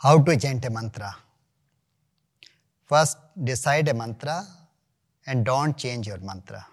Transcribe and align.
How 0.00 0.16
to 0.20 0.36
chant 0.36 0.64
a 0.64 0.70
mantra? 0.70 1.12
First, 2.86 3.18
decide 3.42 3.88
a 3.88 3.94
mantra 3.94 4.44
and 5.26 5.44
don't 5.44 5.76
change 5.76 6.06
your 6.06 6.18
mantra. 6.18 6.64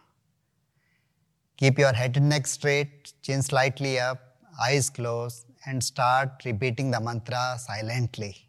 Keep 1.58 1.80
your 1.80 1.92
head 1.92 2.18
and 2.18 2.30
neck 2.30 2.46
straight, 2.46 3.14
chin 3.24 3.42
slightly 3.42 4.00
up, 4.00 4.20
eyes 4.62 4.92
closed, 4.92 5.48
and 5.66 5.84
start 5.84 6.44
repeating 6.46 6.92
the 6.92 7.00
mantra 7.00 7.58
silently 7.58 8.48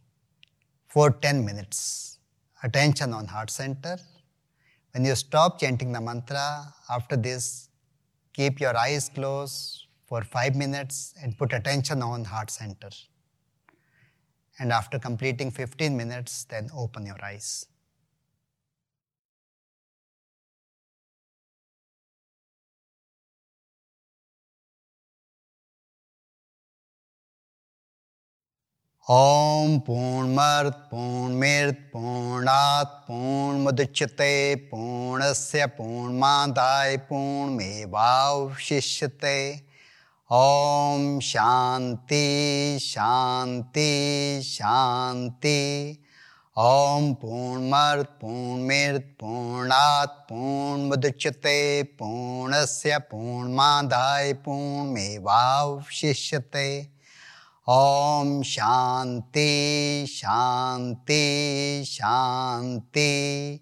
for 0.89 1.11
10 1.11 1.43
minutes. 1.43 2.19
Attention 2.63 3.15
on 3.15 3.27
heart 3.29 3.49
center. 3.49 3.97
When 4.93 5.07
you 5.07 5.15
stop 5.15 5.59
chanting 5.59 5.93
the 5.93 6.03
mantra, 6.03 6.75
after 6.91 7.17
this, 7.17 7.71
keep 8.35 8.61
your 8.61 8.77
eyes 8.77 9.09
closed 9.09 9.87
for 10.05 10.21
5 10.23 10.55
minutes 10.55 11.15
and 11.23 11.39
put 11.39 11.55
attention 11.55 12.03
on 12.03 12.25
heart 12.25 12.51
center 12.51 12.91
And 14.60 14.72
after 14.72 15.00
completing 15.00 15.52
15 15.52 15.98
minutes, 15.98 16.46
then 16.46 16.70
open 16.74 17.06
your 17.06 17.24
eyes. 17.24 17.66
ॐ 29.10 29.80
पूर्णमर्त् 29.88 30.76
पूर्णमिर्त् 30.90 31.80
पूर्णात् 31.94 32.92
पूर्णमुदच्यते 33.08 34.34
पूर्णस्य 34.72 35.66
पूर्णमादाय 35.78 36.98
पूर्णमेवावशिष्यते 37.10 37.76
ॐ 40.33 41.21
शांति 41.21 42.79
शान्ति 42.81 44.41
शान्ति 44.45 45.99
ॐ 46.59 47.15
पूर्णमर्त् 47.15 48.21
पूर्णमिर्त् 48.21 49.05
पूर्णात्, 49.05 50.11
पूर्णमुदच्यते, 50.11 51.83
पूर्णस्य, 51.83 52.99
पूर्णमादाय, 52.99 54.33
पूर्णमेवावशिष्यते। 54.33 56.89
ॐ 57.69 58.43
शान्ति 58.43 60.07
शान्ति 60.09 61.85
शान्ति 61.87 63.61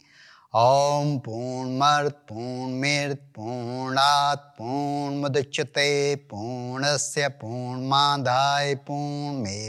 ॐ 0.57 1.17
पूर्णमर्त् 1.19 2.19
पूर्णमिर्त् 2.29 3.23
पूर्णात् 3.37 4.43
पूर्णमुदच्यते 4.59 5.87
पूर्णस्य 6.31 7.29
पूर्णमादाय 7.41 8.75
पूर्णमेवावशिष्यते 8.89 9.65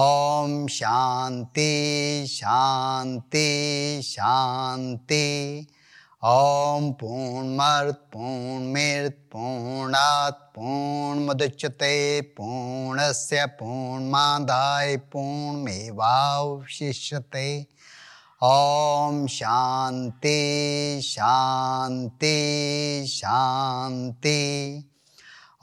ॐ 0.00 0.66
शान्ति 0.70 1.72
शान्ति 2.30 3.46
शान्ति 4.04 5.24
ॐ 6.34 6.92
पूर्णमर्त् 7.00 8.04
पूर्णमिर्त् 8.12 9.18
पूर्णात् 9.32 10.46
पूर्णमुदच्यते 10.56 11.96
पूर्णस्य 12.36 13.46
पूर्णमादाय 13.60 14.96
पूर्णमेवावशिष्यते 15.12 15.96
ॐ 18.42 19.26
शान्ति 19.26 21.00
शान्ति 21.04 23.04
शान्ति 23.08 24.84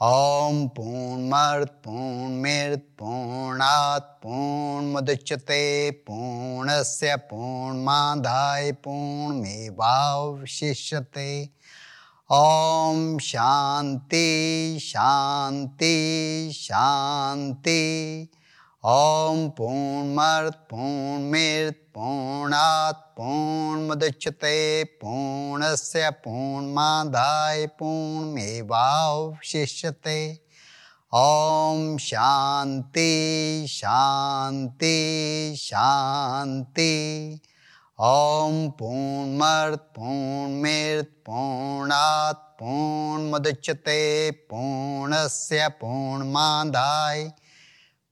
ॐ 0.02 0.68
पूर्णमर्त् 0.68 1.70
पूर्णमिर्त् 1.70 2.98
पूर्णात्, 2.98 4.02
पूर्णमुदच्यते, 4.02 5.90
पूर्णस्य, 5.90 7.16
पूर्णमादाय, 7.16 8.72
पूर्णमेवावशिष्यते। 8.72 11.48
ॐ 12.32 13.18
शान्ति 13.18 14.78
शान्ति 14.82 16.50
शान्ति 16.54 18.28
ॐ 18.90 19.40
पूर्णमर्त् 19.56 20.54
पूर्णमिर्त् 20.68 21.80
पूर्णात् 21.94 23.00
पूर्णमुदच्यते 23.16 24.52
पूर्णस्य 25.00 26.10
पूर्णमादाय 26.24 27.66
पूर्णमेवावशिष्यते 27.80 28.54
ॐ 31.14 31.82
शान्ति 32.00 33.12
शान्ति 33.70 34.92
शान्ति 35.58 36.94
ॐ 38.10 38.54
पूर्णमर्त् 38.78 39.84
पूर्णमिर्त् 39.98 41.12
पूर्णात् 41.28 42.40
पूर्णमुदच्यते 42.62 44.00
पूर्णस्य 44.52 45.68
पूर्णमादाय। 45.82 47.20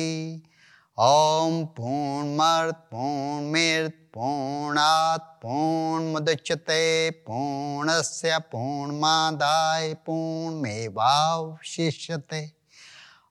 ॐ 1.07 1.65
पूर्णमर्त् 1.75 2.79
पूर्णमिर्त् 2.93 3.99
पूर्णात् 4.15 5.27
पूर्णमुदच्यते 5.43 6.79
पूर्णस्य 7.27 8.39
पूर्णमादाय 8.53 9.93
पूर्णमेवावशिष्यते 10.07 10.81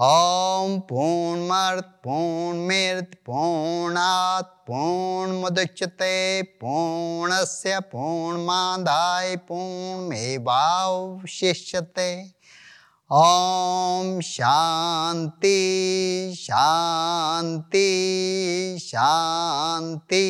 ॐ 0.00 0.78
पूर्णमर्त् 0.90 2.04
पूर्णमिर्त् 2.04 3.14
पूर्णात् 3.14 4.66
पूर्णमुदच्यते 4.66 6.42
पूर्णस्य 6.42 7.80
पूर्णमादाय 7.80 9.36
पूर्णमेवावशिष्यते 9.36 12.33
ॐ 13.16 14.20
शान्ति 14.24 15.58
शान्ति 16.38 17.82
शान्ति 18.80 20.26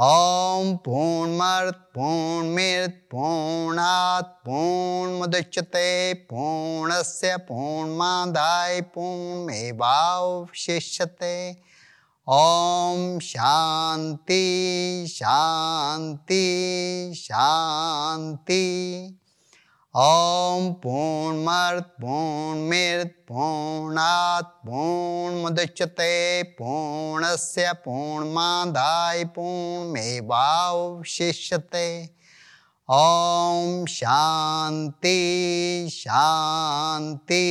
ॐ 0.00 0.76
पूर्णमर्त् 0.84 1.80
पूर्णमिर्त् 1.94 2.94
पूर्णात्, 3.10 4.30
पूर्णमुदच्यते, 4.46 5.90
पूर्णस्य, 6.30 7.36
पूर्णमादाय 7.48 8.80
पूर्णमेवावशिष्यते 8.94 9.74
ॐ 12.28 13.18
शान्ति 13.22 14.46
शान्ति 15.08 16.40
शान्ति 17.16 18.62
ॐ 19.96 20.64
पूर्णमर्त 20.82 21.90
पूर्णमिर्त 22.02 23.10
पूर्णात् 23.28 24.48
पूर्णमुदच्यते 24.66 26.08
पूर्णस्य 26.58 27.72
पूर्णमादाय 27.84 29.24
पूर्णमेवावशिष्यते 29.36 30.24
ॐ 32.88 33.84
शान्ति 33.88 35.14
शान्ति 35.92 37.44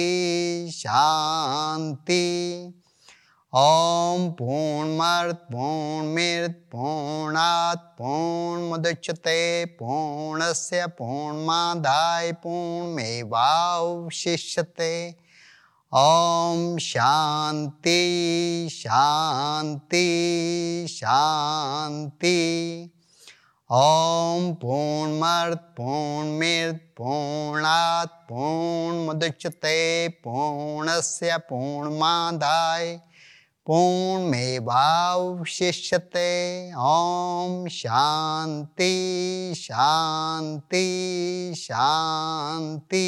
शान्ति 0.74 2.20
ॐ 3.56 4.24
पूर्णमर्त 4.38 5.42
पूर्णमिर्त 5.52 6.54
पूर्णात् 6.72 7.84
पूर्णमुदच्यते 7.98 9.42
पूर्णस्य 9.80 10.86
पूर्णमादाय 11.00 12.32
पूर्णमेवावशिष्यते 12.44 13.30
ॐ 15.92 16.64
शान्ति 16.88 18.00
शान्ति 18.72 20.08
शान्ति 20.90 22.34
ॐ 23.70 24.52
पूर्णमर्त 24.66 25.64
पूर्णमिर्त 25.78 26.82
पूर्णात् 26.98 28.20
पूर्णमुदच्यते 28.30 29.78
पूर्णस्य 30.26 31.38
पूर्णमादाय 31.50 32.86
पूर्णमेवावशिष्यते। 33.66 34.72
ॐ 36.78 37.68
शान्ति 37.72 38.94
शान्ति 39.58 40.88
शान्ति। 41.58 43.06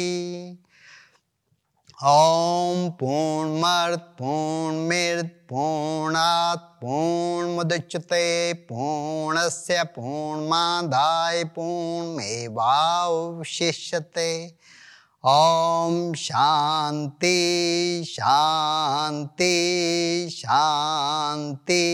ॐ 2.04 2.90
पूर्णमर्त 3.00 4.00
पूर्णमिर्त 4.18 5.30
पूर्णात् 5.50 6.64
पूर्णमुदच्यते 6.80 8.26
पूर्णस्य 8.52 9.84
पूर्णमादाय 9.84 11.44
पूर्णमेवावशिष्यते। 11.44 12.66
ॐ 15.24 16.14
शान्ति 16.14 18.02
शान्ति 18.06 19.46
शान्ति 20.32 21.84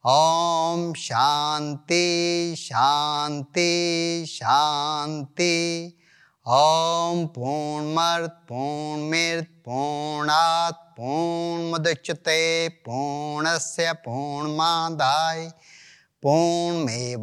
ॐ 0.05 0.93
शान्ति 0.93 2.55
शान्ति 2.57 4.25
शान्ति 4.27 5.55
ॐ 6.47 7.25
पूर्णमर्त 7.25 8.33
पूर्णमिर्त 8.49 9.47
पूर्णात् 9.65 10.81
पूर्णमुदच्यते 10.97 12.67
पूर्णस्य 12.69 13.93
पूर्णमादाय 13.93 15.49
पूर्णमेवावशिष्यते। 16.23 17.13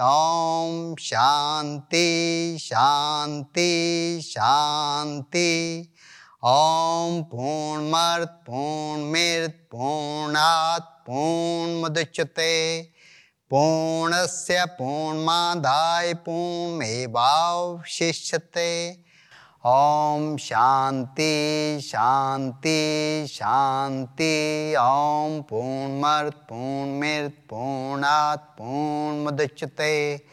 ॐ 0.00 0.94
शान्ति 1.00 2.56
शान्ति 2.60 3.70
शान्ति। 4.24 5.52
ॐ 6.44 7.22
पूर्णमर्त 7.22 8.28
पूर्णमिर्त 8.28 9.54
पूर्णात् 9.72 10.90
पूर्णमुदच्यते। 11.06 12.50
पूर्णस्य 13.54 14.64
पूर्णमादाय 14.64 16.14
पूर्णमेवावशिष्यते। 16.14 18.96
ॐ 19.66 20.36
शान्ति 20.36 21.78
शान्ति 21.82 23.26
शान्ति। 23.30 24.74
ॐ 24.78 25.42
पूर्णमर्त, 25.42 26.34
पूर्णमिर्त, 26.34 27.32
पूर्णात्, 27.32 28.40
पूर्णमुदच्यते। 28.40 30.24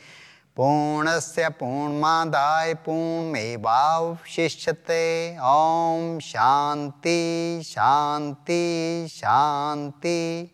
पूर्णस्य 0.55 1.49
पूर्णमादाय 1.49 2.73
पूर्णमेवावशिष्यते। 2.73 5.37
ॐ 5.41 6.19
शान्ति 6.19 7.61
शान्ति 7.65 9.07
शान्ति। 9.11 10.51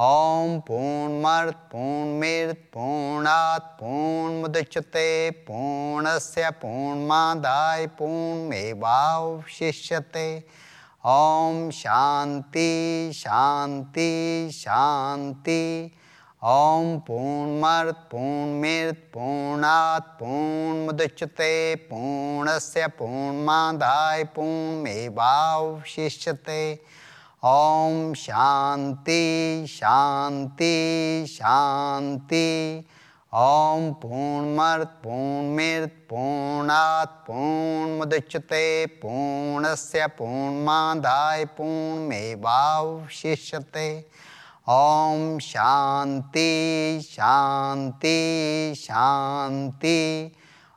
ॐ 0.00 0.58
पूर्णमर्त 0.66 1.54
पूर्णमिर्त 1.70 2.58
पूर्णात् 2.74 3.64
पूर्णमुदच्यते 3.78 5.08
पूर्णस्य 5.46 6.50
पूर्णमादाय 6.60 7.86
पूर्णमेवावशिष्यते 7.98 8.68
ॐ 11.04 11.56
शान्ति 11.74 12.70
शान्ति 13.14 14.06
शान्ति 14.52 15.58
ॐ 16.42 16.92
पूर्णमर्त 17.08 18.06
पूर्णमिर्त 18.12 19.00
पूर्णात् 19.14 20.12
पूर्णमुदच्यते 20.20 21.50
पूर्णस्य 21.90 22.86
पूर्णमादाय 22.98 24.24
पूर्णमेवावशिष्यते 24.36 25.10
ॐ 27.44 28.14
शांति 28.14 29.66
शांति 29.68 31.24
शान्ति 31.28 32.84
ॐ 33.34 33.92
पूर्णमर्त, 33.92 34.88
पूर्णमिर्त, 34.88 36.06
पूर्णात्, 36.10 37.08
पूर्णमुदच्यते, 37.08 38.86
पूर्णस्य, 38.86 40.06
पूर्णमादाय, 40.06 41.44
पूर्णमेवावशिष्यते। 41.44 44.06
ॐ 44.68 45.38
शान्ति 45.38 47.00
शान्ति 47.04 48.72
शान्ति 48.76 50.32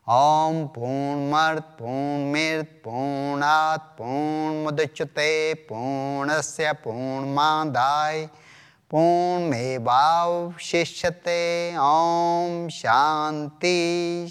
ॐ 0.10 0.66
पूर्णमर्त 0.76 1.64
पूर्णमिर्त 1.80 2.70
पूर्णात् 2.86 3.84
पूर्णमुदच्यते 3.98 5.28
पूर्णस्य 5.70 6.72
पूर्णमादाय 6.84 8.26
पूर्णमेवावशिष्यते 8.92 9.76
ॐ 11.80 12.68
शान्ति 12.72 13.78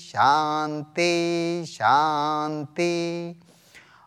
शान्ति 0.01 1.15
शान्ति। 1.69 2.97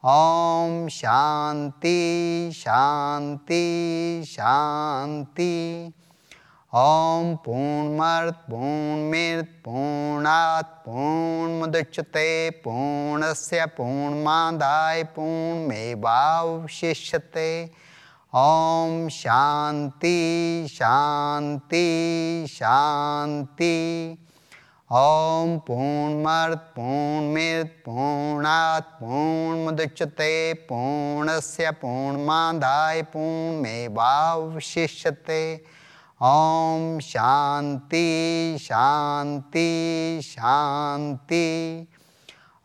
ॐ 0.04 0.88
शान्ति 0.88 2.50
शान्ति 2.54 3.64
शान्ति 4.26 5.92
ॐ 6.75 7.35
पूर्णमर्त 7.37 8.35
पूर्णमिर्त 8.35 9.49
पूर्णात्, 9.64 10.71
पूर्णमुदच्यते, 10.87 12.50
पूर्णस्य, 12.50 13.66
पूर्णमादाय, 13.66 15.02
पूर्णमेवावशिष्यते। 15.04 15.90
ॐ 18.35 19.09
शान्ति 19.09 20.16
शान्ति 20.71 21.85
शान्ति 22.49 23.76
ॐ 24.92 25.50
पूर्णमर्त 25.66 26.62
पूर्णमिर्त 26.76 27.75
पूर्णात् 27.85 28.88
पूर्णमुदच्यते 29.00 30.30
पूर्णस्य 30.70 31.70
पूर्णमादाय 31.82 33.02
पूर्णमेवावशिष्यते। 33.12 33.76
ॐ 36.23 36.99
शान्ति 37.02 38.02
शान्ति 38.61 39.70
शान्ति। 40.25 41.47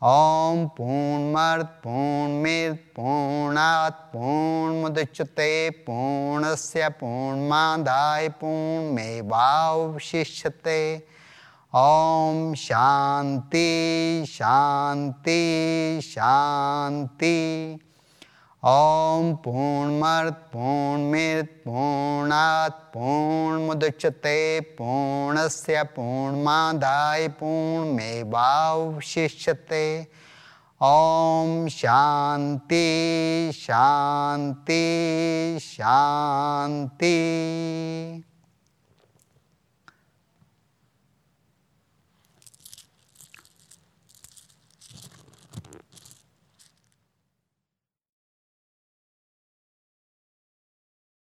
ॐ 0.02 0.66
पूर्णमर्त 0.78 1.70
पूर्णमिर्त 1.84 2.80
पूर्णात् 2.96 4.04
पूर्णमुदच्यते 4.14 5.52
पूर्णस्य 5.70 6.90
पूर्णमादाय 7.02 8.30
पूर्णमेवावशिष्यते। 8.42 8.96
ॐ 11.78 12.54
शान्ति 12.54 14.26
शान्ति 14.28 15.40
शान्ति 16.04 17.32
ॐ 18.66 19.34
पूर्णमर्त 19.36 20.34
पूर्णमित 20.54 21.50
पूर्णात्, 21.66 22.78
पूर्णमुदच्यते, 22.94 24.60
पूर्णस्य, 24.60 25.84
पूर्णमादाय, 25.84 27.28
पूर्णमेवावशिष्यते। 27.28 28.24
ॐ 30.82 31.68
शान्ति 31.72 32.88
शान्ति 33.56 34.80
शान्ति 35.62 37.16